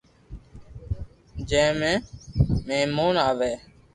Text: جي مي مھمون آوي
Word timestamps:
جي 1.49 1.63
مي 1.79 1.91
مھمون 2.67 3.15
آوي 3.29 3.51